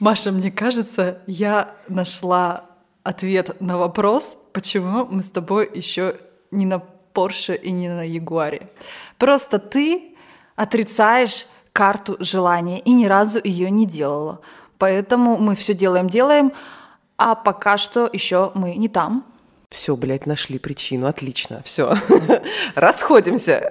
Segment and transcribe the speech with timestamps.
[0.00, 2.64] Маша, мне кажется, я нашла
[3.02, 6.16] ответ на вопрос, почему мы с тобой еще
[6.50, 6.78] не на
[7.12, 8.70] Порше и не на Ягуаре.
[9.18, 10.14] Просто ты
[10.56, 14.40] отрицаешь карту желания и ни разу ее не делала.
[14.78, 16.52] Поэтому мы все делаем, делаем,
[17.18, 19.26] а пока что еще мы не там.
[19.68, 21.08] Все, блядь, нашли причину.
[21.08, 21.62] Отлично.
[21.64, 21.94] Все.
[22.74, 23.66] Расходимся.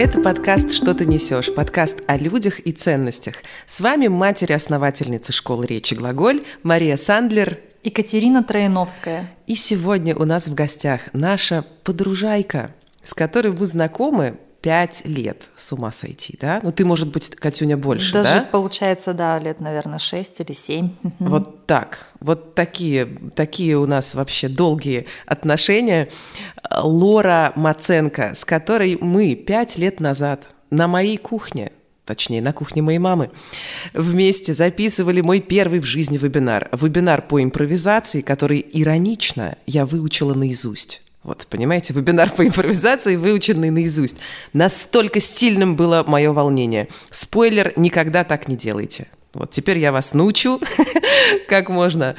[0.00, 3.34] Это подкаст «Что ты несешь?» Подкаст о людях и ценностях.
[3.66, 9.30] С вами матери-основательницы школы речи «Глаголь» Мария Сандлер Екатерина Трояновская.
[9.46, 15.72] И сегодня у нас в гостях наша подружайка, с которой мы знакомы пять лет с
[15.72, 16.60] ума сойти, да?
[16.62, 18.48] Ну, ты, может быть, Катюня, больше, Даже, да?
[18.50, 20.90] получается, да, лет, наверное, шесть или семь.
[21.18, 22.06] Вот так.
[22.20, 26.08] Вот такие, такие у нас вообще долгие отношения.
[26.70, 31.72] Лора Маценко, с которой мы пять лет назад на моей кухне
[32.06, 33.30] точнее, на кухне моей мамы,
[33.94, 36.68] вместе записывали мой первый в жизни вебинар.
[36.72, 41.02] Вебинар по импровизации, который иронично я выучила наизусть.
[41.22, 44.16] Вот, понимаете, вебинар по импровизации, выученный наизусть.
[44.54, 46.88] Настолько сильным было мое волнение.
[47.10, 49.08] Спойлер, никогда так не делайте.
[49.32, 50.60] Вот теперь я вас научу,
[51.48, 52.16] как можно,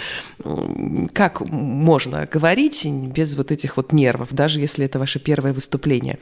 [1.13, 6.19] как можно говорить без вот этих вот нервов, даже если это ваше первое выступление.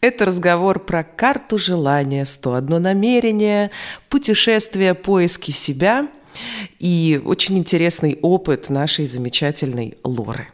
[0.00, 3.70] Это разговор про карту желания, 101 намерение,
[4.08, 6.08] путешествие, поиски себя
[6.78, 10.48] и очень интересный опыт нашей замечательной Лоры.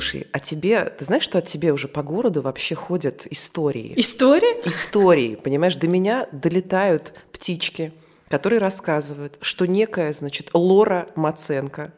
[0.00, 3.92] Слушай, а тебе, ты знаешь, что от тебе уже по городу вообще ходят истории?
[3.96, 4.66] Истории?
[4.66, 7.92] Истории, понимаешь, до меня долетают птички,
[8.30, 11.92] которые рассказывают, что некая, значит, Лора Маценко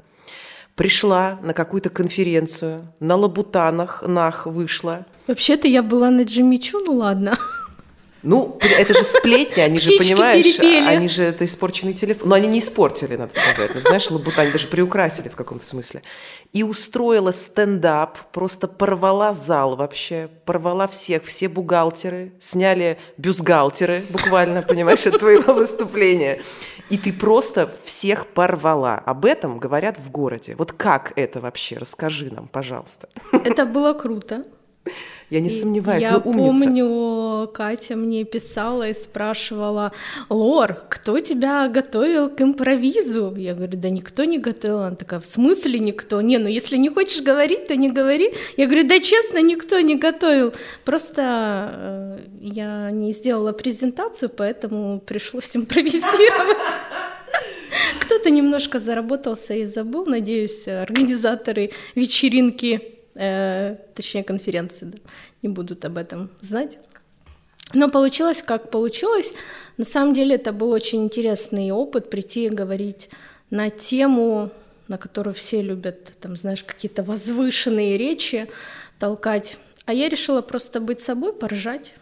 [0.74, 5.06] пришла на какую-то конференцию, на лабутанах, нах вышла.
[5.28, 7.38] Вообще-то я была на Джимичу, ну ладно.
[8.22, 10.86] Ну, это же сплетни, они же, понимаешь, перепели.
[10.86, 12.28] они же это испорченный телефон.
[12.28, 13.72] Но они не испортили, надо сказать.
[13.74, 16.02] Ну, знаешь, лабутань даже приукрасили в каком-то смысле.
[16.52, 25.06] И устроила стендап, просто порвала зал вообще, порвала всех, все бухгалтеры, сняли бюстгальтеры буквально, понимаешь,
[25.06, 26.42] от твоего выступления.
[26.90, 28.96] И ты просто всех порвала.
[29.04, 30.54] Об этом говорят в городе.
[30.56, 31.78] Вот как это вообще?
[31.78, 33.08] Расскажи нам, пожалуйста.
[33.32, 34.44] Это было круто.
[35.32, 36.47] Я не сомневаюсь, Я ну умница.
[36.47, 39.93] помню, Катя мне писала и спрашивала,
[40.28, 43.34] Лор, кто тебя готовил к импровизу?
[43.37, 44.81] Я говорю, да никто не готовил.
[44.81, 46.20] Она такая, в смысле никто?
[46.20, 48.34] Не, ну если не хочешь говорить, то не говори.
[48.59, 50.53] Я говорю, да честно, никто не готовил.
[50.84, 56.59] Просто э, я не сделала презентацию, поэтому пришлось импровизировать.
[58.00, 64.98] Кто-то немножко заработался и забыл, надеюсь, организаторы вечеринки э, точнее конференции, да,
[65.42, 66.78] не будут об этом знать.
[67.74, 69.32] Но получилось, как получилось.
[69.78, 73.08] На самом деле это был очень интересный опыт прийти и говорить
[73.50, 74.50] на тему,
[74.88, 78.50] на которую все любят, там, знаешь, какие-то возвышенные речи
[78.98, 79.58] толкать.
[79.86, 81.94] А я решила просто быть собой, поржать.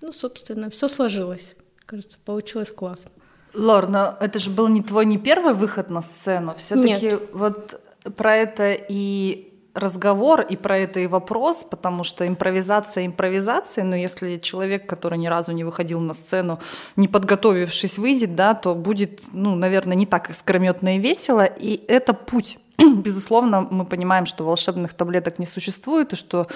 [0.00, 1.54] Ну, собственно, все сложилось.
[1.84, 3.10] Кажется, получилось классно.
[3.54, 6.54] Лор, но это же был не твой не первый выход на сцену.
[6.56, 7.80] Все-таки вот
[8.16, 14.38] про это и разговор и про это и вопрос, потому что импровизация импровизация, но если
[14.38, 16.60] человек, который ни разу не выходил на сцену,
[16.96, 22.14] не подготовившись, выйдет, да, то будет, ну, наверное, не так искрометно и весело, и это
[22.14, 22.58] путь.
[22.78, 26.46] Безусловно, мы понимаем, что волшебных таблеток не существует, и что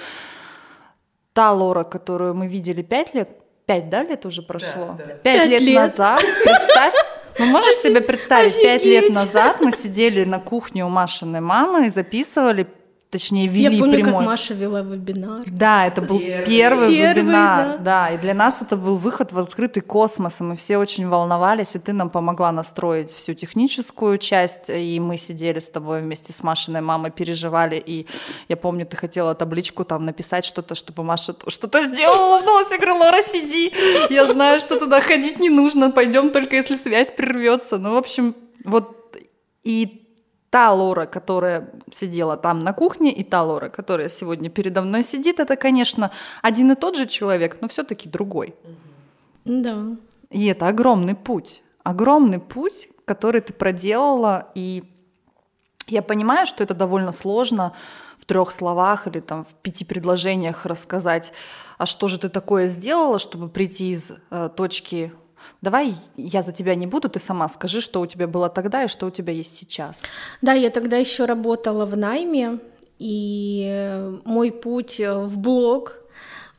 [1.33, 3.29] та Лора, которую мы видели пять лет,
[3.65, 4.95] пять, да, лет уже прошло?
[4.97, 5.13] Да, да.
[5.15, 6.93] Пять, лет, лет назад, представь,
[7.37, 11.89] ну, можешь себе представить, пять лет назад мы сидели на кухне у Машиной мамы и
[11.89, 12.67] записывали
[13.09, 14.13] точнее, вели Я помню, прямой.
[14.13, 15.43] как Маша вела вебинар.
[15.47, 17.65] Да, это был первый, первый, первый вебинар.
[17.65, 17.77] Да.
[17.77, 21.75] да, и для нас это был выход в открытый космос, и мы все очень волновались,
[21.75, 26.43] и ты нам помогла настроить всю техническую часть, и мы сидели с тобой вместе с
[26.43, 28.05] Машиной мамой, переживали, и
[28.47, 32.97] я помню, ты хотела табличку там написать что-то, чтобы Маша что-то сделала, улыбнулась, я говорю,
[32.97, 33.73] Лора, сиди,
[34.09, 37.77] я знаю, что туда ходить не нужно, пойдем только если связь прервется.
[37.77, 39.15] Ну, в общем, вот
[39.63, 40.08] и
[40.49, 45.39] та Лора, которая сидела там на кухне, и та Лора, которая сегодня передо мной сидит,
[45.39, 46.11] это, конечно,
[46.41, 48.55] один и тот же человек, но все-таки другой.
[49.45, 49.95] Да.
[50.29, 51.61] И это огромный путь.
[51.83, 54.83] Огромный путь, который ты проделала, и
[55.87, 57.73] Я понимаю, что это довольно сложно
[58.19, 61.33] в трех словах или там в пяти предложениях рассказать,
[61.79, 65.11] а что же ты такое сделала, чтобы прийти из э, точки
[65.61, 68.87] Давай я за тебя не буду, ты сама скажи, что у тебя было тогда и
[68.87, 70.03] что у тебя есть сейчас.
[70.41, 72.59] Да, я тогда еще работала в найме,
[72.99, 75.99] и мой путь в блог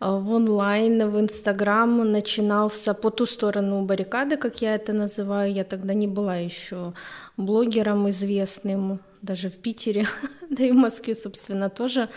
[0.01, 5.53] в онлайн, в Инстаграм начинался по ту сторону баррикады, как я это называю.
[5.53, 6.95] Я тогда не была еще
[7.37, 10.07] блогером известным, даже в Питере,
[10.51, 12.09] да и в Москве, собственно, тоже.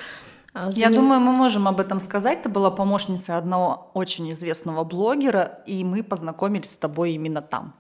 [0.54, 2.44] А, я думаю, мы можем об этом сказать.
[2.44, 7.74] Ты была помощницей одного очень известного блогера, и мы познакомились с тобой именно там.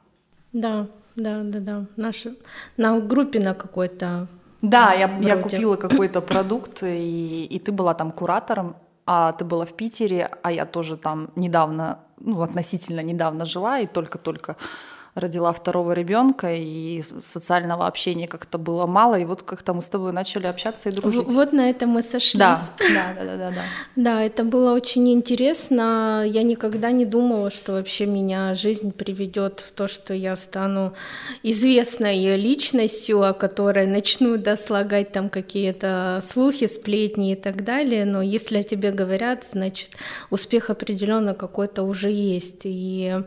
[0.53, 1.85] Да, да, да, да.
[1.95, 2.33] Наша,
[2.77, 4.27] на группе на какой-то.
[4.61, 8.75] Да, я, я купила какой-то продукт, и, и ты была там куратором,
[9.05, 13.87] а ты была в Питере, а я тоже там недавно, ну, относительно недавно жила, и
[13.87, 14.55] только-только
[15.15, 20.11] родила второго ребенка, и социального общения как-то было мало, и вот как-то мы с тобой
[20.11, 21.27] начали общаться и дружить.
[21.27, 22.39] Вот на этом мы сошлись.
[22.39, 23.51] Да, да, да, да, да.
[23.51, 23.61] Да,
[23.95, 26.23] да это было очень интересно.
[26.25, 30.93] Я никогда не думала, что вообще меня жизнь приведет в то, что я стану
[31.43, 38.05] известной личностью, о которой начну да, слагать там какие-то слухи, сплетни и так далее.
[38.05, 39.91] Но если о тебе говорят, значит,
[40.31, 42.61] успех определенно какой-то уже есть.
[42.63, 43.21] И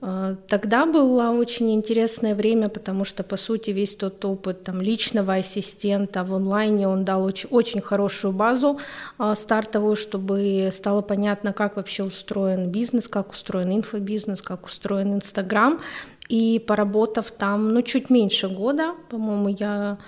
[0.00, 6.24] тогда было очень интересное время, потому что, по сути, весь тот опыт там, личного ассистента
[6.24, 8.78] в онлайне, он дал очень, очень хорошую базу
[9.18, 15.80] э, стартовую, чтобы стало понятно, как вообще устроен бизнес, как устроен инфобизнес, как устроен Инстаграм.
[16.28, 19.98] И поработав там, ну, чуть меньше года, по-моему, я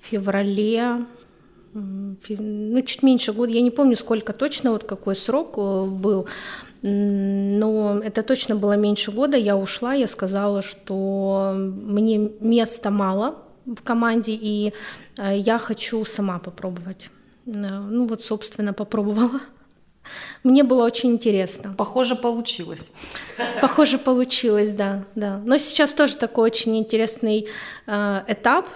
[0.00, 1.04] в феврале
[1.74, 6.26] ну, чуть меньше года, я не помню, сколько точно, вот какой срок э, был,
[6.82, 9.36] но это точно было меньше года.
[9.36, 13.36] Я ушла, я сказала, что мне места мало
[13.66, 14.72] в команде, и
[15.18, 17.08] э, я хочу сама попробовать.
[17.46, 19.40] Э, ну вот, собственно, попробовала.
[20.42, 21.72] Мне было очень интересно.
[21.78, 22.90] Похоже, получилось.
[23.60, 25.40] Похоже, получилось, да, да.
[25.44, 27.46] Но сейчас тоже такой очень интересный
[27.86, 28.66] э, этап,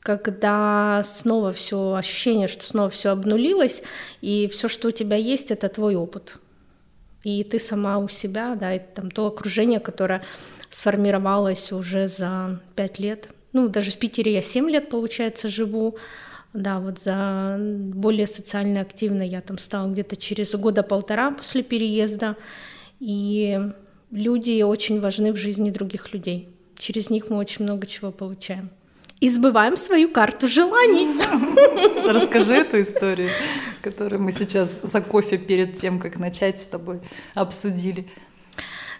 [0.00, 3.82] когда снова все ощущение, что снова все обнулилось,
[4.20, 6.34] и все, что у тебя есть, это твой опыт
[7.26, 10.22] и ты сама у себя, да, и там то окружение, которое
[10.70, 13.30] сформировалось уже за пять лет.
[13.52, 15.96] Ну, даже в Питере я семь лет, получается, живу.
[16.52, 22.36] Да, вот за более социально активно я там стала где-то через года полтора после переезда.
[23.00, 23.58] И
[24.12, 26.48] люди очень важны в жизни других людей.
[26.78, 28.70] Через них мы очень много чего получаем
[29.20, 31.08] и сбываем свою карту желаний.
[32.06, 33.30] Расскажи эту историю,
[33.82, 37.00] которую мы сейчас за кофе перед тем, как начать с тобой,
[37.34, 38.06] обсудили.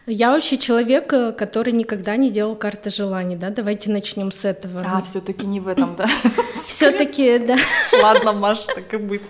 [0.09, 3.51] Я вообще человек, э, который никогда не делал карты желаний, да?
[3.51, 4.85] Давайте начнем с этого.
[4.87, 6.09] А, все-таки не в этом, да?
[6.65, 7.57] Все-таки, да.
[8.01, 9.23] Ладно, Маша, так и быть.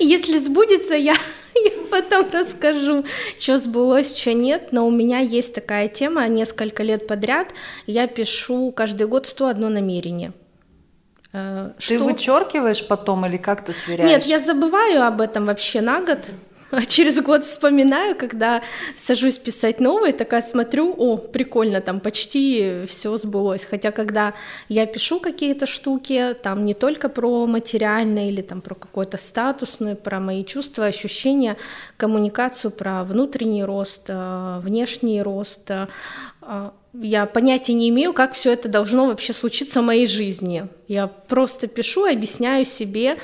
[0.00, 1.16] Если сбудется, я, я
[1.92, 3.04] потом расскажу,
[3.38, 4.72] что сбылось, что нет.
[4.72, 7.48] Но у меня есть такая тема, несколько лет подряд
[7.86, 10.32] я пишу каждый год 101 намерение.
[11.32, 12.04] Э, ты что...
[12.04, 14.10] вычеркиваешь потом или как ты сверяешь?
[14.10, 16.30] Нет, я забываю об этом вообще на год.
[16.86, 18.62] через год вспоминаю, когда
[18.96, 23.64] сажусь писать новые, такая смотрю, о, прикольно, там почти все сбылось.
[23.64, 24.32] Хотя когда
[24.68, 30.20] я пишу какие-то штуки, там не только про материальное или там про какое-то статусное, про
[30.20, 31.56] мои чувства, ощущения,
[31.96, 35.86] коммуникацию, про внутренний рост, э, внешний рост, э,
[36.94, 40.68] я понятия не имею, как все это должно вообще случиться в моей жизни.
[40.88, 43.16] Я просто пишу объясняю себе,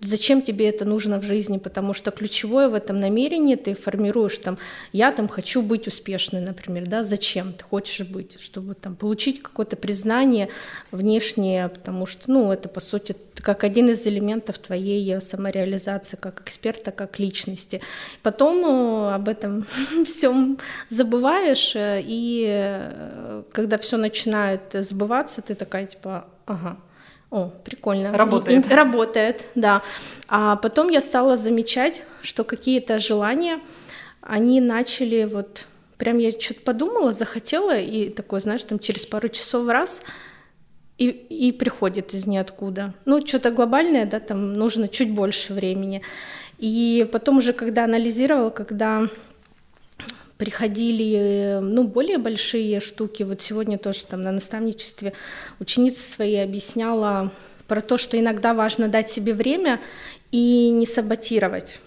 [0.00, 4.56] зачем тебе это нужно в жизни, потому что ключевое в этом намерении ты формируешь там,
[4.92, 9.74] я там хочу быть успешной, например, да, зачем ты хочешь быть, чтобы там получить какое-то
[9.74, 10.48] признание
[10.92, 16.92] внешнее, потому что, ну, это по сути как один из элементов твоей самореализации как эксперта,
[16.92, 17.80] как личности.
[18.22, 19.66] Потом э, об этом
[20.06, 20.58] всем
[20.88, 23.07] забываешь, э, и э,
[23.52, 26.78] когда все начинает сбываться, ты такая типа, ага,
[27.30, 28.16] о, прикольно.
[28.16, 28.66] Работает.
[28.66, 29.82] И, работает, да.
[30.28, 33.60] А потом я стала замечать, что какие-то желания,
[34.22, 35.64] они начали вот...
[35.98, 40.02] Прям я что-то подумала, захотела, и такое, знаешь, там через пару часов раз
[40.96, 42.94] и, и приходит из ниоткуда.
[43.04, 46.02] Ну, что-то глобальное, да, там нужно чуть больше времени.
[46.58, 49.08] И потом уже, когда анализировала, когда
[50.38, 53.24] приходили ну, более большие штуки.
[53.24, 55.12] Вот сегодня тоже там на наставничестве
[55.58, 57.30] ученица своей объясняла
[57.66, 59.80] про то, что иногда важно дать себе время
[60.30, 61.80] и не саботировать.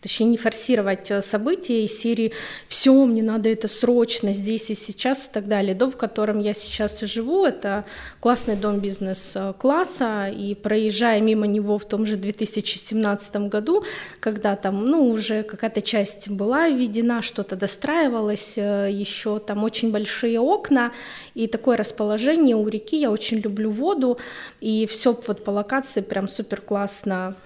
[0.00, 2.32] Точнее не форсировать э, события из серии
[2.68, 5.74] «все, мне надо это срочно, здесь и сейчас» и так далее.
[5.74, 7.84] Дом, в котором я сейчас живу, это
[8.20, 13.84] классный дом бизнес-класса, и проезжая мимо него в том же 2017 году,
[14.20, 20.40] когда там, ну, уже какая-то часть была введена, что-то достраивалось, э, еще там очень большие
[20.40, 20.92] окна,
[21.34, 22.56] и такое расположение.
[22.56, 24.18] У реки, я очень люблю воду,
[24.60, 27.36] и все вот по локации прям супер классно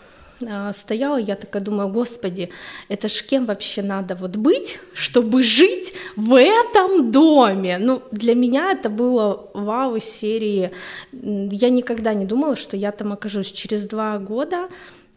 [0.74, 2.50] стояла, я такая думаю, господи,
[2.88, 7.78] это ж кем вообще надо вот быть, чтобы жить в этом доме?
[7.78, 10.70] Ну, для меня это было вау серии.
[11.12, 13.52] Я никогда не думала, что я там окажусь.
[13.52, 14.68] Через два года,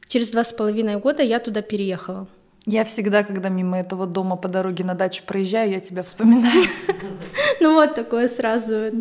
[0.07, 2.27] через два с половиной года я туда переехала.
[2.69, 6.65] Я всегда, когда мимо этого дома по дороге на дачу проезжаю, я тебя вспоминаю.
[7.59, 8.91] Ну вот такое сразу.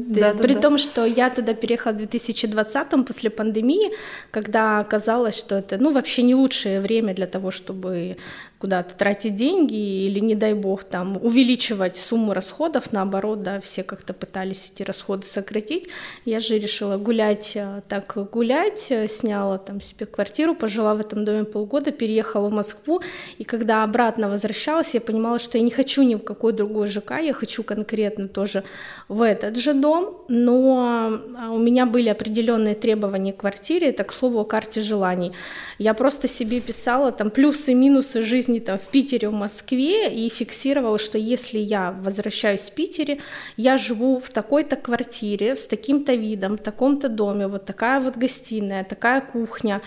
[0.41, 3.93] При том, что я туда переехала в 2020 после пандемии,
[4.31, 8.17] когда оказалось, что это ну вообще не лучшее время для того, чтобы
[8.59, 14.15] куда-то тратить деньги или, не дай бог, там увеличивать сумму расходов, наоборот, да, все как-то
[14.15, 15.89] пытались эти расходы сократить.
[16.25, 21.25] Я же решила гулять, э, так гулять, э, сняла там себе квартиру, пожила в этом
[21.25, 23.01] доме полгода, переехала в Москву,
[23.39, 27.19] и когда обратно возвращалась, я понимала, что я не хочу ни в какой другой ЖК,
[27.21, 28.65] я хочу конкретно тоже
[29.09, 34.13] в этот же дом, но а, у меня были определенные требования к квартире, это, к
[34.13, 35.33] слову, о карте желаний.
[35.79, 40.13] Я просто себе писала там плюсы и минусы жизни жизни там, в Питере, в Москве
[40.13, 43.19] и фиксировала, что если я возвращаюсь в Питере,
[43.57, 48.85] я живу в такой-то квартире, с таким-то видом, в таком-то доме, вот такая вот гостиная,
[48.85, 49.81] такая кухня,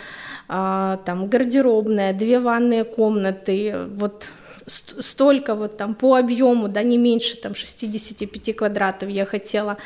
[0.47, 4.29] а, там гардеробная, две ванные комнаты, вот
[4.69, 9.77] столько вот там по объему, да, не меньше там 65 квадратов я хотела.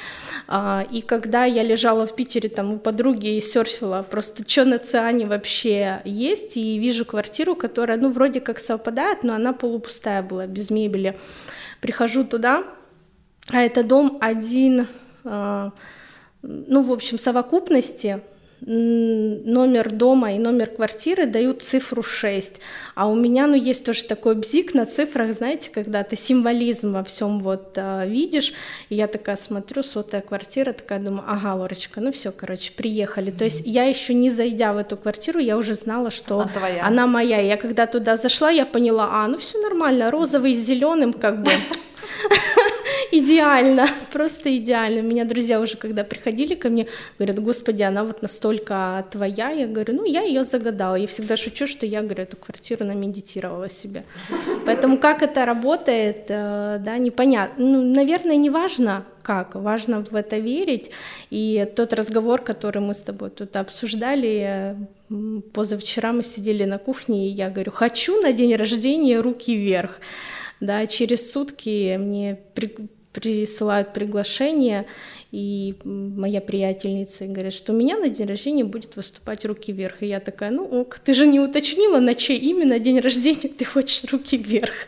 [0.48, 4.80] А, и когда я лежала в Питере там у подруги и серфила, просто что на
[4.80, 10.48] Циане вообще есть, и вижу квартиру, которая, ну, вроде как совпадает, но она полупустая была,
[10.48, 11.18] без мебели.
[11.82, 12.64] Прихожу туда,
[13.50, 14.88] а это дом один,
[15.24, 15.72] а,
[16.42, 18.22] ну, в общем, совокупности
[18.66, 22.62] номер дома и номер квартиры дают цифру 6.
[22.96, 27.04] А у меня, ну, есть тоже такой бзик на цифрах, знаете, когда ты символизм во
[27.04, 28.54] всем вот а, видишь.
[28.90, 33.32] И я такая смотрю, сотая квартира, такая думаю, ага, Лорочка, ну все, короче, приехали.
[33.32, 36.86] То есть я еще не зайдя в эту квартиру, я уже знала, что она, твоя.
[36.86, 37.40] она моя.
[37.40, 41.52] Я когда туда зашла, я поняла, а, ну все нормально, розовый с зеленым, как бы
[43.12, 45.02] идеально, просто идеально.
[45.02, 49.50] Меня друзья уже, когда приходили ко мне, говорят, господи, она вот настолько твоя.
[49.50, 50.96] Я говорю, ну, я ее загадала.
[50.96, 54.04] Я всегда шучу, что я, говорю, эту квартиру намедитировала себе.
[54.66, 57.66] Поэтому как это работает, э, да, непонятно.
[57.66, 59.56] Ну, наверное, не важно, как.
[59.56, 60.92] Важно в это верить.
[61.32, 64.76] И тот разговор, который мы с тобой тут обсуждали,
[65.54, 70.00] позавчера мы сидели на кухне, и я говорю, хочу на день рождения руки вверх.
[70.64, 72.74] Да, через сутки мне при,
[73.12, 74.86] присылают приглашение,
[75.30, 80.02] и моя приятельница говорит, что у меня на день рождения будет выступать руки вверх.
[80.02, 83.66] И я такая, ну ок, ты же не уточнила, на чей именно день рождения ты
[83.66, 84.88] хочешь руки вверх.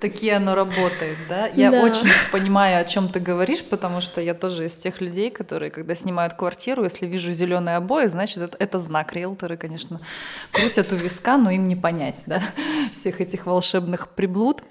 [0.00, 1.48] Такие оно работает, да?
[1.48, 1.82] Я да.
[1.82, 5.96] очень понимаю, о чем ты говоришь, потому что я тоже из тех людей, которые, когда
[5.96, 9.12] снимают квартиру, если вижу зеленые обои, значит, это, это знак.
[9.12, 10.00] Риэлторы, конечно,
[10.52, 12.40] крутят у виска, но им не понять, да,
[12.92, 14.62] всех этих волшебных приблуд.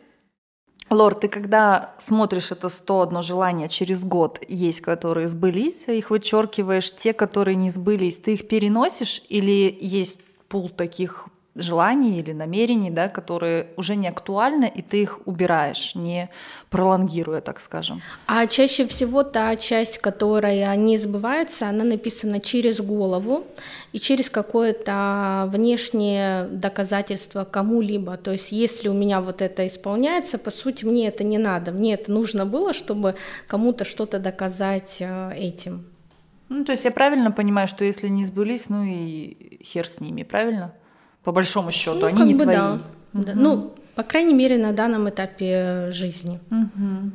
[0.92, 7.14] Лор, ты когда смотришь это 101 желание через год, есть, которые сбылись, их вычеркиваешь, те,
[7.14, 10.20] которые не сбылись, ты их переносишь или есть
[10.50, 16.30] пул таких желаний или намерений, да, которые уже не актуальны, и ты их убираешь, не
[16.70, 18.02] пролонгируя, так скажем.
[18.26, 23.46] А чаще всего та часть, которая не сбывается, она написана через голову
[23.92, 28.16] и через какое-то внешнее доказательство кому-либо.
[28.16, 31.72] То есть если у меня вот это исполняется, по сути, мне это не надо.
[31.72, 33.16] Мне это нужно было, чтобы
[33.48, 35.86] кому-то что-то доказать э, этим.
[36.48, 40.24] Ну, то есть я правильно понимаю, что если не сбылись, ну и хер с ними,
[40.24, 40.74] правильно?
[41.24, 42.56] По большому счету, ну, они не бы твои.
[42.56, 42.80] Да.
[43.14, 43.24] Угу.
[43.24, 43.34] Да.
[43.36, 46.40] Ну, по крайней мере, на данном этапе жизни.
[46.50, 47.12] Угу.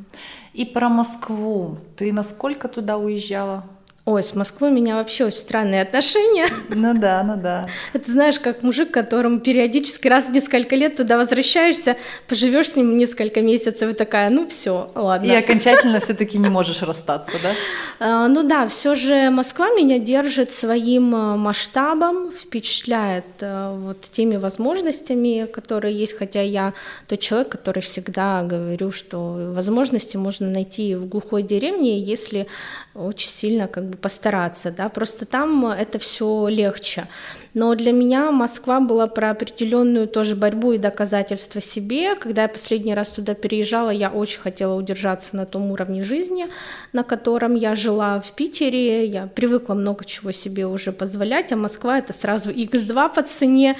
[0.55, 1.79] И про Москву.
[1.97, 3.65] Ты насколько туда уезжала?
[4.09, 6.47] Ой, с Москвой у меня вообще очень странные отношения.
[6.69, 7.67] Ну да, ну да.
[7.93, 11.97] Это знаешь, как мужик, которому периодически раз в несколько лет туда возвращаешься,
[12.29, 15.27] поживешь с ним несколько месяцев и такая, ну все, ладно.
[15.27, 17.51] И окончательно все-таки не можешь расстаться, да?
[17.99, 24.37] А, ну да, все же Москва меня держит своим э, масштабом, впечатляет э, вот теми
[24.37, 26.75] возможностями, которые есть, хотя я
[27.09, 32.47] тот человек, который всегда говорю, что возможности можно найти в глухой деревне, если
[32.95, 37.09] очень сильно как бы бы постараться, да, просто там это все легче.
[37.57, 42.15] Но для меня Москва была про определенную тоже борьбу и доказательство себе.
[42.15, 46.49] Когда я последний раз туда переезжала, я очень хотела удержаться на том уровне жизни,
[46.93, 49.07] на котором я жила в Питере.
[49.07, 53.79] Я привыкла много чего себе уже позволять, а Москва это сразу x2 по цене.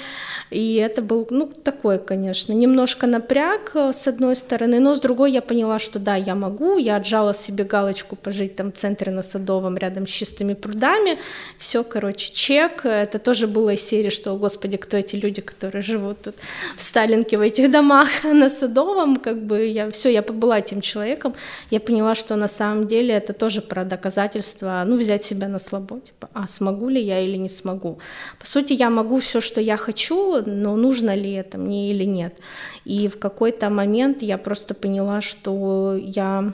[0.49, 5.43] И это был, ну, такой, конечно, немножко напряг с одной стороны, но с другой я
[5.43, 6.79] поняла, что да, я могу.
[6.79, 11.19] Я отжала себе галочку пожить там в центре на Садовом рядом чистыми прудами.
[11.59, 12.85] Все, короче, чек.
[12.85, 16.35] Это тоже был было из серии, что, господи, кто эти люди, которые живут тут
[16.77, 21.33] в Сталинке, в этих домах на Садовом, как бы я все, я побыла этим человеком,
[21.71, 25.99] я поняла, что на самом деле это тоже про доказательство, ну, взять себя на слабо,
[25.99, 27.97] типа, а смогу ли я или не смогу.
[28.39, 32.39] По сути, я могу все, что я хочу, но нужно ли это мне или нет.
[32.85, 36.53] И в какой-то момент я просто поняла, что я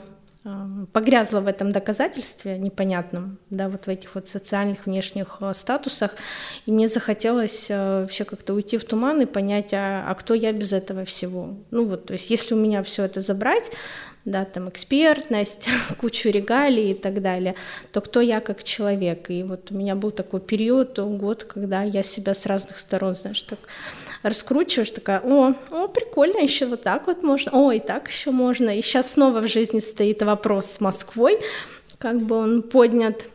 [0.92, 6.16] погрязла в этом доказательстве непонятном, да, вот в этих вот социальных внешних э, статусах,
[6.66, 10.52] и мне захотелось э, вообще как-то уйти в туман и понять, а, а кто я
[10.52, 11.56] без этого всего.
[11.70, 13.70] Ну вот, то есть если у меня все это забрать,
[14.24, 15.68] да, там экспертность,
[16.00, 17.54] кучу регалий и так далее,
[17.92, 19.30] то кто я как человек?
[19.30, 23.42] И вот у меня был такой период, год, когда я себя с разных сторон, знаешь,
[23.42, 23.58] так
[24.22, 28.70] раскручиваешь, такая, о, о, прикольно, еще вот так вот можно, о, и так еще можно.
[28.70, 31.38] И сейчас снова в жизни стоит вопрос с Москвой,
[31.98, 33.26] как бы он поднят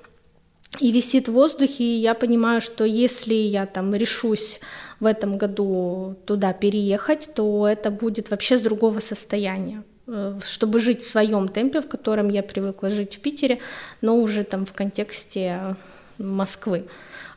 [0.79, 4.60] и висит в воздухе, и я понимаю, что если я там решусь
[5.00, 9.84] в этом году туда переехать, то это будет вообще с другого состояния
[10.43, 13.59] чтобы жить в своем темпе, в котором я привыкла жить в Питере,
[14.01, 15.75] но уже там в контексте
[16.17, 16.85] Москвы.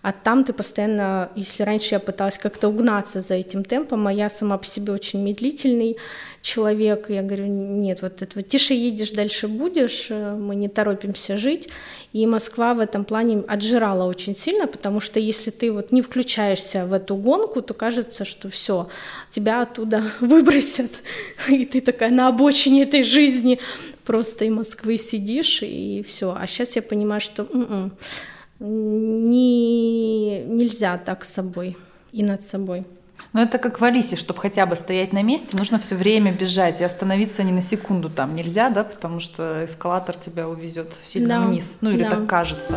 [0.02, 4.28] А там ты постоянно, если раньше я пыталась как-то угнаться за этим темпом, а я
[4.28, 5.96] сама по себе очень медлительный
[6.42, 11.36] человек, я говорю, нет, вот это вот тише едешь, дальше будешь, э, мы не торопимся
[11.36, 11.68] жить.
[12.12, 16.84] И Москва в этом плане отжирала очень сильно, потому что если ты вот не включаешься
[16.84, 18.88] в эту гонку, то кажется, что все,
[19.30, 21.02] тебя оттуда выбросят,
[21.48, 23.60] и ты такая на обочине этой жизни
[24.04, 26.36] просто и Москвы сидишь, и все.
[26.36, 27.92] А сейчас я понимаю, что м-м,
[28.62, 31.76] не, нельзя так с собой
[32.12, 32.86] и над собой.
[33.32, 36.80] Но это как в Алисе, чтобы хотя бы стоять на месте, нужно все время бежать
[36.80, 41.46] и остановиться ни на секунду там нельзя, да, потому что эскалатор тебя увезет сильно да,
[41.46, 42.10] вниз, ну или да.
[42.10, 42.76] так кажется.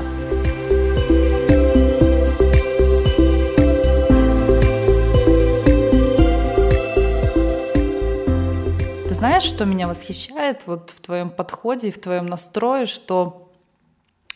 [9.09, 13.44] Ты знаешь, что меня восхищает вот в твоем подходе и в твоем настрое, что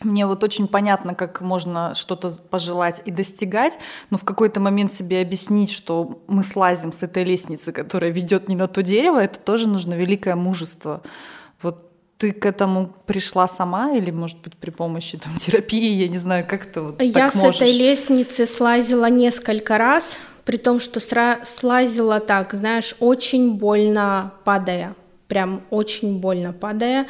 [0.02, 3.78] мне вот очень понятно, как можно что-то пожелать и достигать,
[4.10, 8.56] но в какой-то момент себе объяснить, что мы слазим с этой лестницы, которая ведет не
[8.56, 11.02] на то дерево, это тоже нужно великое мужество.
[11.62, 16.18] Вот ты к этому пришла сама или, может быть, при помощи там, терапии, я не
[16.18, 17.56] знаю, как ты вот Я так можешь?
[17.58, 24.32] с этой лестницы слазила несколько раз, при том, что сра- слазила так, знаешь, очень больно
[24.44, 24.94] падая
[25.30, 27.06] прям очень больно падая.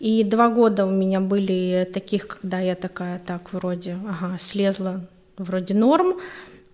[0.00, 5.00] И два года у меня были таких, когда я такая, так, вроде, ага, слезла,
[5.38, 6.18] вроде норм,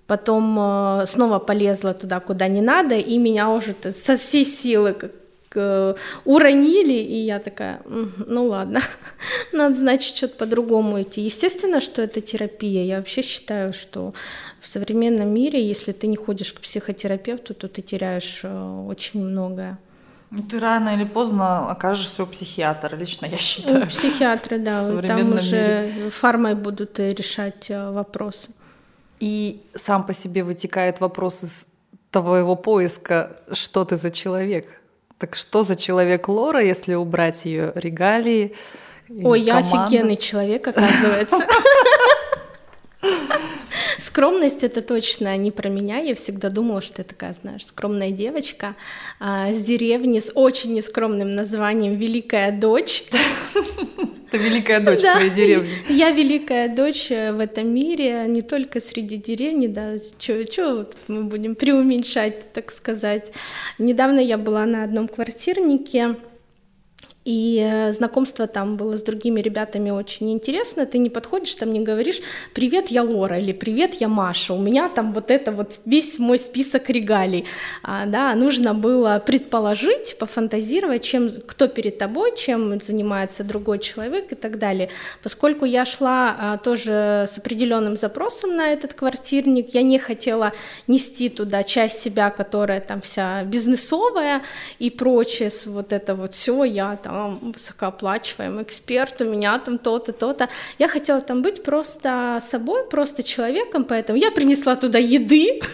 [0.06, 5.12] потом э, снова полезла туда, куда не надо, и меня уже со всей силы как
[6.24, 8.80] уронили, и я такая, ну ладно,
[9.52, 11.22] надо, значит, что-то по-другому идти.
[11.22, 12.85] Естественно, что это терапия.
[12.85, 14.12] Я вообще считаю, что
[14.61, 19.78] в современном мире, если ты не ходишь к психотерапевту, то ты теряешь э, очень многое.
[20.30, 23.84] Ну, ты рано или поздно окажешься у психиатра, лично я считаю.
[23.84, 26.10] У психиатра, да, там уже мире.
[26.10, 28.50] фармой будут э, решать э, вопросы.
[29.20, 31.66] И сам по себе вытекает вопрос из
[32.10, 34.80] твоего поиска, что ты за человек.
[35.18, 38.54] Так что за человек Лора, если убрать ее регалии?
[39.08, 41.46] Ой, я офигенный человек, оказывается.
[43.98, 45.98] Скромность это точно не про меня.
[45.98, 48.74] Я всегда думала, что я такая, знаешь, скромная девочка
[49.20, 53.04] а, с деревни с очень нескромным названием Великая дочь.
[54.28, 55.12] Это великая дочь да.
[55.12, 55.70] твоей деревни.
[55.88, 61.54] Я великая дочь в этом мире, не только среди деревни, да, что вот мы будем
[61.54, 63.32] преуменьшать, так сказать.
[63.78, 66.16] Недавно я была на одном квартирнике,
[67.26, 70.86] и э, знакомство там было с другими ребятами очень интересно.
[70.86, 72.20] Ты не подходишь, там не говоришь
[72.54, 74.54] «Привет, я Лора» или «Привет, я Маша».
[74.54, 77.44] У меня там вот это вот весь мой список регалий.
[77.82, 84.36] А, да, нужно было предположить, пофантазировать, чем, кто перед тобой, чем занимается другой человек и
[84.36, 84.88] так далее.
[85.24, 90.52] Поскольку я шла а, тоже с определенным запросом на этот квартирник, я не хотела
[90.86, 94.42] нести туда часть себя, которая там вся бизнесовая
[94.78, 100.12] и прочее, вот это вот все, я там там высокооплачиваемый эксперт, у меня там то-то,
[100.12, 100.48] то-то.
[100.79, 105.61] Я хотела там быть просто собой, просто человеком, поэтому я принесла туда еды.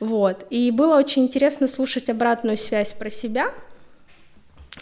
[0.00, 0.46] Вот.
[0.48, 3.52] И было очень интересно слушать обратную связь про себя,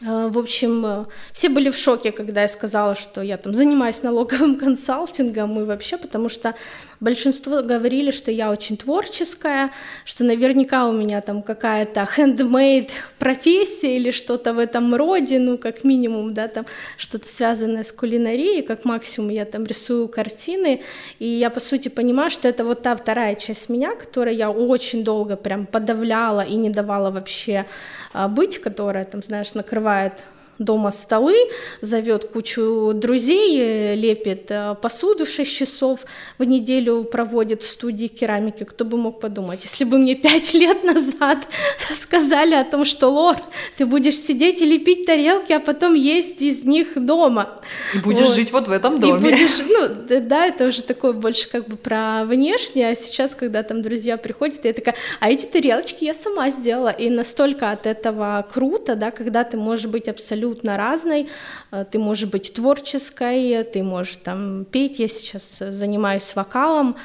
[0.01, 4.57] в общем, э, все были в шоке, когда я сказала, что я там занимаюсь налоговым
[4.59, 6.55] консалтингом и вообще, потому что
[7.01, 9.73] большинство говорили, что я очень творческая,
[10.05, 15.83] что наверняка у меня там какая-то handmade профессия или что-то в этом роде, ну, как
[15.83, 20.83] минимум, да, там что-то связанное с кулинарией, как максимум я там рисую картины,
[21.19, 25.03] и я, по сути, понимаю, что это вот та вторая часть меня, которую я очень
[25.03, 27.67] долго прям подавляла и не давала вообще
[28.13, 29.55] а, быть, которая, там, знаешь,
[29.88, 30.24] накрывает
[30.59, 31.37] дома столы,
[31.81, 36.01] зовет кучу друзей, лепит э, посуду 6 часов
[36.37, 38.65] в неделю проводит в студии керамики.
[38.65, 41.47] Кто бы мог подумать, если бы мне 5 лет назад
[41.95, 43.37] сказали о том, что Лор,
[43.77, 47.61] ты будешь сидеть и лепить тарелки, а потом есть из них дома.
[47.95, 48.35] И будешь вот.
[48.35, 49.19] жить вот в этом доме.
[49.19, 53.63] И будешь, ну, да, это уже такое больше как бы про внешнее, а сейчас, когда
[53.63, 58.47] там друзья приходят, я такая, а эти тарелочки я сама сделала, и настолько от этого
[58.53, 61.29] круто, да, когда ты можешь быть абсолютно абсолютно разной.
[61.71, 64.99] Э, ты можешь быть творческой, ты можешь там петь.
[64.99, 66.97] Я сейчас занимаюсь вокалом,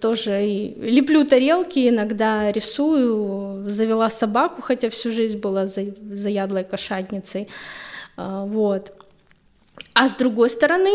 [0.00, 7.48] тоже и леплю тарелки, иногда рисую, завела собаку, хотя всю жизнь была заядлой кошатницей.
[8.16, 8.92] Э, вот.
[9.94, 10.90] А с другой стороны,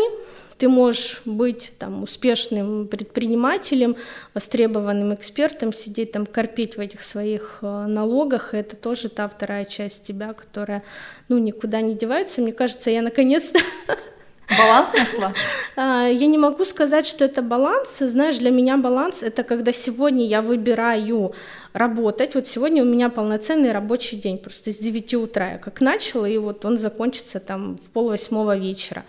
[0.58, 3.96] ты можешь быть там успешным предпринимателем,
[4.34, 9.64] востребованным экспертом, сидеть там, корпеть в этих своих э, налогах, и это тоже та вторая
[9.64, 10.82] часть тебя, которая,
[11.28, 12.40] ну, никуда не девается.
[12.40, 13.58] Мне кажется, я наконец-то
[14.48, 15.32] Баланс нашла?
[15.78, 17.98] А, я не могу сказать, что это баланс.
[17.98, 21.34] Знаешь, для меня баланс— это когда сегодня я выбираю
[21.74, 22.34] работать.
[22.34, 26.38] Вот сегодня у меня полноценный рабочий день, просто с 9 утра я как начала, и
[26.38, 29.04] вот он закончится там в пол восьмого вечера.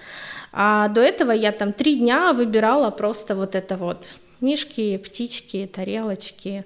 [0.52, 4.10] А до этого я там три дня выбирала просто вот это вот
[4.42, 6.66] мишки, птички, тарелочки,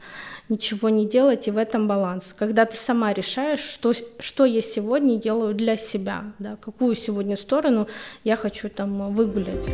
[0.50, 2.34] ничего не делать, и в этом баланс.
[2.38, 7.88] Когда ты сама решаешь, что, что я сегодня делаю для себя, да, какую сегодня сторону
[8.24, 9.68] я хочу там выгулять.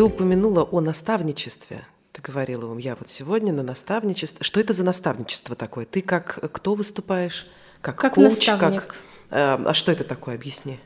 [0.00, 1.84] Ты упомянула о наставничестве.
[2.12, 4.42] Ты говорила, я вот сегодня на наставничестве.
[4.42, 5.84] Что это за наставничество такое?
[5.84, 7.46] Ты как кто выступаешь?
[7.82, 8.46] Как, как коуч?
[8.48, 8.80] Наставник.
[8.80, 8.94] Как,
[9.28, 10.36] э, а что это такое?
[10.36, 10.78] Объясни.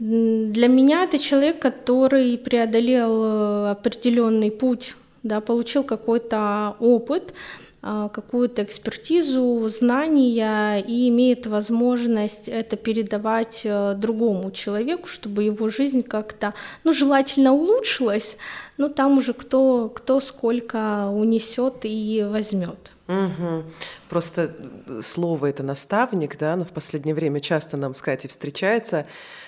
[0.00, 7.34] Для меня это человек, который преодолел э, определенный путь, да, получил какой-то опыт,
[7.80, 16.54] какую-то экспертизу, знания и имеет возможность это передавать э, другому человеку, чтобы его жизнь как-то,
[16.82, 18.36] ну, желательно улучшилась,
[18.78, 22.90] но там уже кто, кто сколько унесет и возьмет.
[23.06, 23.64] Угу.
[24.10, 24.54] Просто
[25.00, 29.06] слово это наставник, да, но в последнее время часто нам с Катей встречается.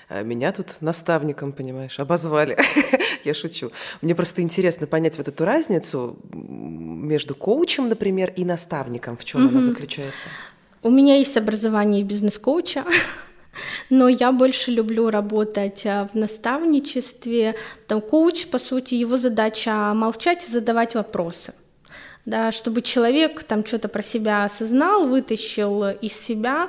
[0.09, 2.59] А меня тут наставником, понимаешь, обозвали.
[3.25, 3.71] Я шучу.
[4.03, 6.19] Мне просто интересно понять вот эту разницу
[7.11, 9.17] между коучем, например, и наставником.
[9.17, 10.29] В чем она заключается?
[10.83, 12.85] У меня есть образование бизнес-коуча.
[13.91, 17.57] Но я больше люблю работать а, в наставничестве.
[17.89, 21.53] Там коуч, по сути, его задача молчать и задавать вопросы
[22.27, 26.69] да, чтобы человек там что-то про себя осознал, вытащил из себя,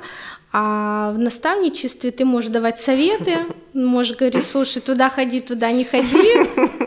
[0.52, 6.30] а в наставничестве ты можешь давать советы, можешь говорить, слушай, туда ходи, туда не ходи.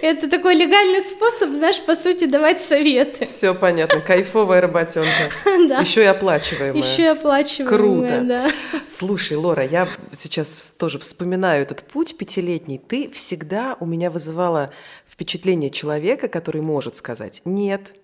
[0.00, 3.24] Это такой легальный способ, знаешь, по сути, давать советы.
[3.24, 5.08] Все понятно, кайфовая работенка.
[5.68, 5.78] Да.
[5.78, 6.82] Еще и оплачиваемая.
[6.82, 8.20] Еще и оплачиваемая, Круто.
[8.22, 8.50] Да.
[8.88, 12.78] Слушай, Лора, я сейчас тоже вспоминаю этот путь пятилетний.
[12.78, 14.72] Ты всегда у меня вызывала
[15.08, 17.94] впечатление человека, который может сказать «нет»,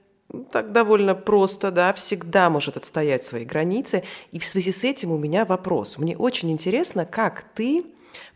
[0.52, 4.04] так довольно просто, да, всегда может отстоять свои границы.
[4.30, 5.96] И в связи с этим у меня вопрос.
[5.96, 7.86] Мне очень интересно, как ты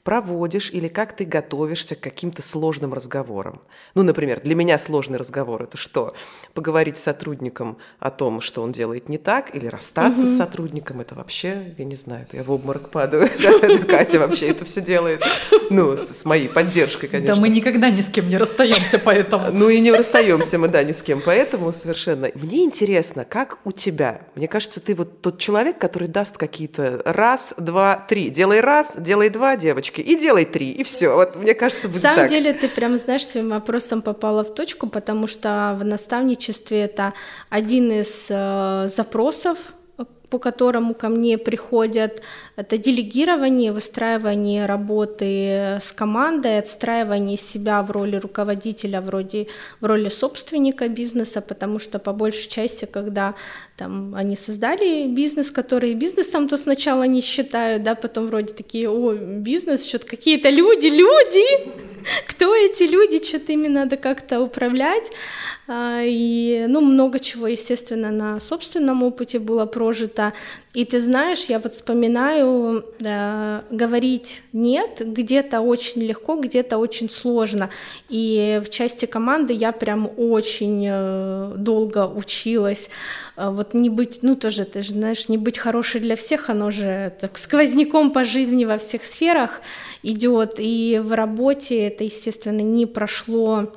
[0.04, 3.60] проводишь или как ты готовишься к каким-то сложным разговорам.
[3.94, 6.14] Ну, например, для меня сложный разговор– это что?
[6.54, 10.28] Поговорить с сотрудником о том, что он делает не так, или расстаться угу.
[10.28, 13.28] с сотрудником– это вообще, я не знаю, я в обморок падаю.
[13.88, 15.24] Катя вообще это все делает.
[15.70, 17.36] Ну, с моей поддержкой, конечно.
[17.36, 19.52] Да мы никогда ни с кем не расстаемся, поэтому.
[19.52, 22.28] Ну и не расстаемся мы, да, ни с кем, поэтому совершенно.
[22.34, 24.22] Мне интересно, как у тебя?
[24.34, 28.30] Мне кажется, ты вот тот человек, который даст какие-то раз, два, три.
[28.30, 31.14] Делай раз, делай два, девочка точки и делай три, и все.
[31.14, 32.30] Вот мне кажется, будет На самом так.
[32.30, 37.12] деле ты прям, знаешь, своим вопросом попала в точку, потому что в наставничестве это
[37.50, 39.58] один из э, запросов
[40.32, 42.22] по которому ко мне приходят,
[42.56, 49.46] это делегирование, выстраивание работы с командой, отстраивание себя в роли руководителя, вроде,
[49.80, 53.34] в роли собственника бизнеса, потому что по большей части, когда
[53.76, 59.12] там, они создали бизнес, который бизнесом то сначала не считают, да, потом вроде такие, о,
[59.12, 61.44] бизнес, что-то какие-то люди, люди,
[62.26, 65.10] кто эти люди, что-то ими надо как-то управлять,
[65.68, 70.21] а, и, ну, много чего, естественно, на собственном опыте было прожито,
[70.74, 77.68] и ты знаешь, я вот вспоминаю, э, говорить нет где-то очень легко, где-то очень сложно.
[78.08, 82.88] И в части команды я прям очень э, долго училась.
[83.36, 86.70] Э, вот не быть, ну тоже, ты же знаешь, не быть хорошей для всех, оно
[86.70, 89.60] же так сквозняком по жизни во всех сферах
[90.02, 90.54] идет.
[90.58, 93.72] И в работе это, естественно, не прошло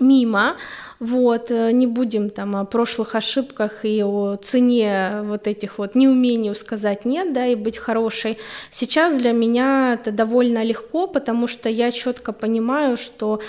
[0.00, 0.56] мимо,
[0.98, 6.54] вот, э, не будем там о прошлых ошибках и о цене вот этих вот неумению
[6.54, 8.38] сказать нет, да, и быть хорошей.
[8.70, 13.40] Сейчас для меня это довольно легко, потому что я четко понимаю, что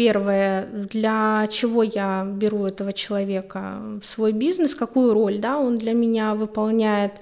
[0.00, 5.92] Первое, для чего я беру этого человека в свой бизнес, какую роль да, он для
[5.92, 7.12] меня выполняет,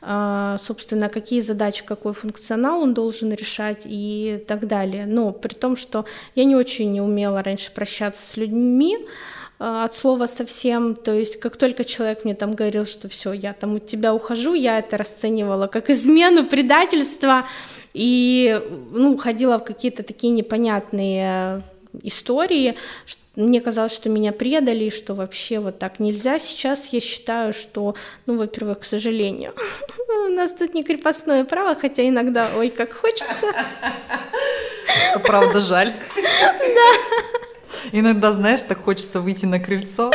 [0.00, 5.04] а, собственно, какие задачи, какой функционал он должен решать и так далее.
[5.04, 6.04] Но при том, что
[6.36, 8.96] я не очень не умела раньше прощаться с людьми,
[9.58, 13.52] а, от слова совсем, то есть как только человек мне там говорил, что все, я
[13.52, 17.46] там от тебя ухожу, я это расценивала как измену, предательство,
[17.94, 21.64] и ну, уходила в какие-то такие непонятные
[22.02, 22.76] истории.
[23.36, 26.38] Мне казалось, что меня предали, что вообще вот так нельзя.
[26.38, 27.94] Сейчас я считаю, что,
[28.26, 29.54] ну, во-первых, к сожалению,
[30.26, 33.52] у нас тут не крепостное право, хотя иногда, ой, как хочется.
[35.24, 35.92] Правда, жаль.
[36.16, 36.92] Да.
[37.92, 40.10] Иногда, знаешь, так хочется выйти на крыльцо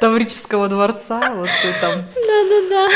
[0.00, 2.04] Таврического дворца, вот ты там.
[2.14, 2.88] Да-да-да.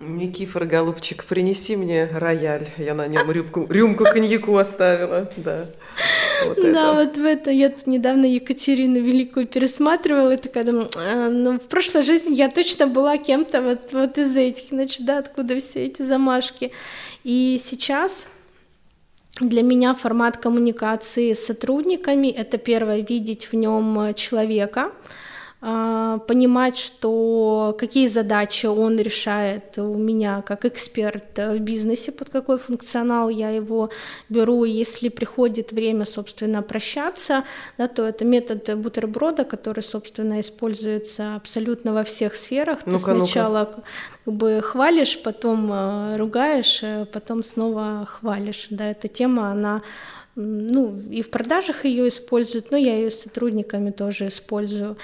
[0.00, 2.68] Никифор, голубчик, принеси мне рояль.
[2.76, 5.66] Я на нем рюмку, рюмку коньяку оставила, да.
[6.48, 6.94] Вот да, это.
[6.94, 11.62] вот в это я тут недавно Екатерину Великую пересматривала и такая думаю, а, ну в
[11.62, 16.02] прошлой жизни я точно была кем-то вот, вот из этих, значит, да, откуда все эти
[16.02, 16.72] замашки.
[17.24, 18.28] И сейчас
[19.40, 24.92] для меня формат коммуникации с сотрудниками— это первое, видеть в нем человека, а,
[25.62, 33.28] понимать, что какие задачи он решает у меня как эксперт в бизнесе, под какой функционал
[33.28, 33.90] я его
[34.28, 34.64] беру.
[34.64, 37.44] Если приходит время, собственно, прощаться,
[37.78, 42.82] да, то это метод бутерброда, который, собственно, используется абсолютно во всех сферах.
[42.82, 43.82] Ты ну-ка, сначала ну
[44.24, 48.66] как бы хвалишь, потом э, ругаешь, э, потом снова хвалишь.
[48.70, 49.82] Да, эта тема, она
[50.34, 54.96] ну, и в продажах ее используют, но я ее с сотрудниками тоже использую.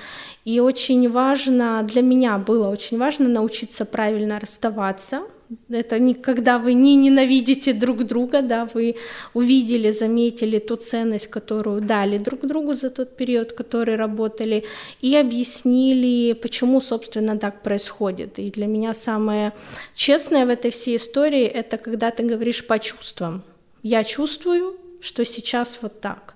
[0.47, 5.23] И очень важно, для меня было очень важно научиться правильно расставаться.
[5.69, 8.97] Это не когда вы не ненавидите друг друга, да, вы
[9.35, 14.65] увидели, заметили ту ценность, которую дали друг другу за тот период, который работали,
[15.03, 18.39] и объяснили, почему, собственно, так происходит.
[18.39, 19.53] И для меня самое
[19.95, 23.43] честное в этой всей истории— это когда ты говоришь по чувствам.
[23.83, 26.35] Я чувствую, что сейчас вот так,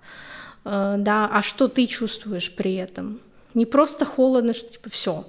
[0.64, 3.20] э, да, а что ты чувствуешь при этом?
[3.54, 5.24] Не просто холодно, что типа все,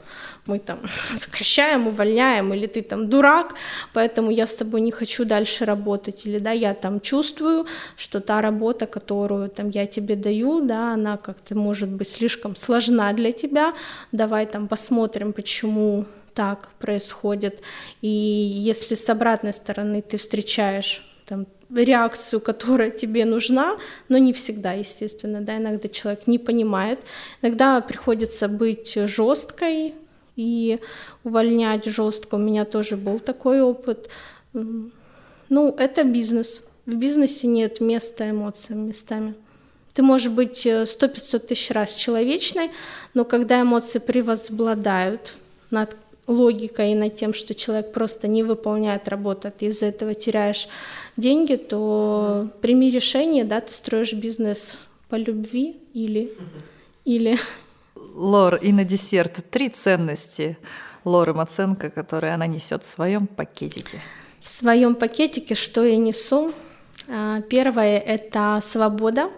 [0.46, 0.80] мы там
[1.16, 3.56] сокращаем, увольняем, или ты там дурак,
[3.94, 7.66] поэтому я с тобой не хочу дальше работать, или да, я там чувствую,
[7.98, 13.14] что та работа, которую там я тебе даю, да, она как-то может быть слишком сложна
[13.14, 13.74] для тебя,
[14.12, 17.62] давай там посмотрим, почему так происходит,
[18.02, 23.78] и если с обратной стороны ты встречаешь там, реакцию, которая тебе нужна,
[24.10, 27.00] но не всегда, естественно, да, иногда человек не понимает,
[27.42, 29.96] иногда приходится быть жесткой
[30.36, 30.80] и
[31.24, 32.36] увольнять жестко.
[32.36, 34.10] У меня тоже был такой опыт.
[34.54, 36.64] Ну, это бизнес.
[36.86, 39.36] В бизнесе нет места эмоциям местами.
[39.94, 42.72] Ты можешь быть э, сто пятьсот тысяч раз человечной,
[43.14, 45.36] но когда эмоции превозбладают
[45.70, 45.96] над
[46.28, 50.68] логикой и над тем, что человек просто не выполняет работу, а ты из-за этого теряешь
[51.18, 54.78] деньги, то прими решение, да, ты строишь бизнес
[55.10, 56.34] по любви или...
[57.06, 57.38] или...
[58.16, 60.58] Лор, и на десерт три ценности
[61.04, 64.00] Лоры Маценко, которые она несет в своем пакетике.
[64.42, 66.54] В своем пакетике что я несу?
[67.08, 69.30] А, первое— это свобода.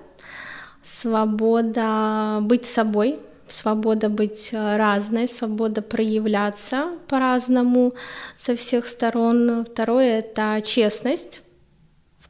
[0.84, 7.93] Свобода быть собой, свобода быть э, разной, свобода проявляться по-разному
[8.36, 9.65] со всех сторон.
[9.65, 11.41] Второе— это честность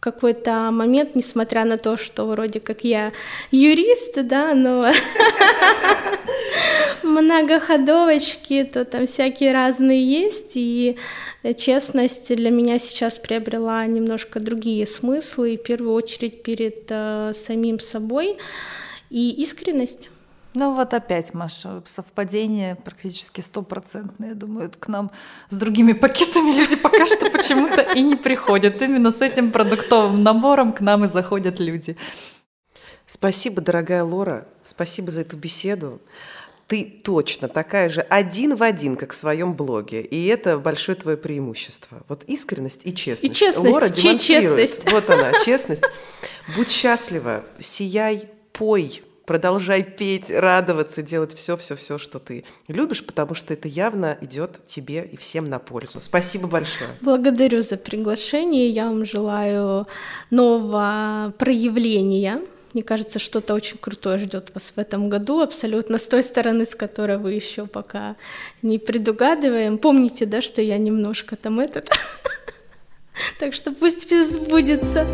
[0.06, 3.12] какой-то момент, несмотря на то, что вроде как я
[3.50, 4.94] юрист, да, но
[7.04, 10.98] многоходовочки, то там всякие разные есть, и
[11.58, 17.80] честность для меня сейчас приобрела немножко другие смыслы, и в первую очередь перед э, самим
[17.80, 18.38] собой,
[19.10, 20.12] и искренность.
[20.56, 24.30] Ну вот опять, Маша, совпадение практически стопроцентное.
[24.30, 25.12] Я думаю, к нам
[25.50, 28.82] с другими пакетами люди пока что почему-то и не приходят.
[28.82, 31.98] Именно с этим продуктовым набором к нам и заходят люди.
[33.06, 36.02] Спасибо, дорогая Лора, спасибо за эту беседу.
[36.68, 40.02] Ты точно такая же один в один, как в своем блоге.
[40.02, 42.02] И это большое твое преимущество.
[42.08, 43.24] Вот искренность и честность.
[43.24, 43.72] И честность.
[43.72, 44.70] Лора демонстрирует.
[44.70, 44.92] Честность.
[44.92, 45.84] Вот она, честность.
[46.56, 53.68] Будь счастлива, сияй, пой, продолжай петь, радоваться, делать все-все-все, что ты любишь, потому что это
[53.68, 56.00] явно идет тебе и всем на пользу.
[56.02, 56.90] Спасибо большое.
[57.02, 58.70] Благодарю за приглашение.
[58.70, 59.88] Я вам желаю
[60.30, 62.42] нового проявления.
[62.74, 66.76] Мне кажется, что-то очень крутое ждет вас в этом году, абсолютно с той стороны, с
[66.76, 68.18] которой вы еще пока
[68.62, 69.78] не предугадываем.
[69.78, 71.90] Помните, да, что я немножко там этот.
[73.40, 75.08] Так что пусть все сбудется.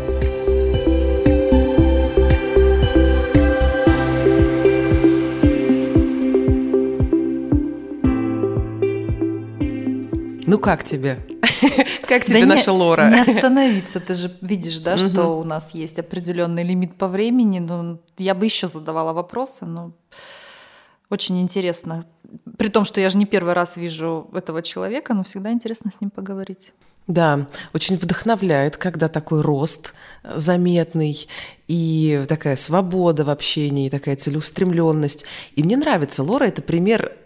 [10.52, 11.18] Ну как тебе?
[12.06, 13.08] Как тебе наша Лора?
[13.08, 17.58] Не остановиться, ты же видишь, да, что у нас есть определенный лимит по времени.
[17.58, 19.92] Ну, я бы еще задавала вопросы, но
[21.08, 22.04] очень интересно.
[22.58, 26.02] При том, что я же не первый раз вижу этого человека, но всегда интересно с
[26.02, 26.74] ним поговорить.
[27.08, 31.26] Да, очень вдохновляет, когда такой рост заметный
[31.66, 35.24] и такая свобода в общении, такая целеустремленность.
[35.56, 37.16] И мне нравится, Лора это пример,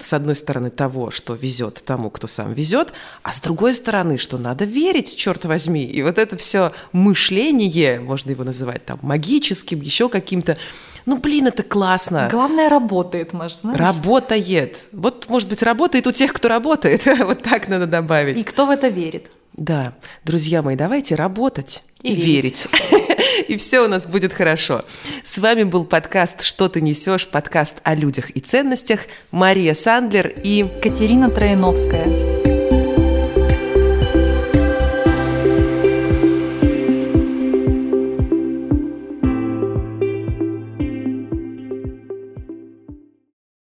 [0.00, 4.36] с одной стороны, того, что везет тому, кто сам везет, а с другой стороны, что
[4.38, 5.84] надо верить, черт возьми.
[5.84, 10.58] И вот это все мышление, можно его называть там магическим, еще каким-то,
[11.06, 12.28] ну, блин, это классно.
[12.30, 13.78] Главное, работает, Маш, знаешь?
[13.78, 14.86] Работает.
[14.90, 17.06] Вот, может быть, работает у тех, кто работает.
[17.20, 18.36] вот так надо добавить.
[18.36, 19.30] И кто в это верит.
[19.56, 19.94] Да,
[20.24, 22.66] друзья мои, давайте работать и, и верить.
[23.48, 24.84] и все у нас будет хорошо.
[25.22, 29.00] С вами был подкаст «Что ты несешь?» подкаст о людях и ценностях.
[29.30, 32.45] Мария Сандлер и Катерина Троиновская.